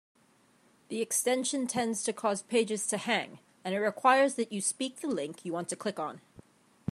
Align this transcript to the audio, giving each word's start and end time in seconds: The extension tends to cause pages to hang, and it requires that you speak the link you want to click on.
The 0.87 0.99
extension 0.99 1.67
tends 1.67 2.01
to 2.05 2.11
cause 2.11 2.41
pages 2.41 2.87
to 2.87 2.97
hang, 2.97 3.37
and 3.63 3.75
it 3.75 3.79
requires 3.79 4.33
that 4.33 4.51
you 4.51 4.59
speak 4.59 4.95
the 4.99 5.07
link 5.07 5.45
you 5.45 5.53
want 5.53 5.69
to 5.69 5.75
click 5.75 5.99
on. 5.99 6.21